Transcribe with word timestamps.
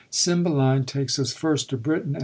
Cymbeline 0.09 0.85
takes 0.85 1.19
us 1.19 1.31
first 1.31 1.69
to 1.69 1.77
Britain 1.77 2.17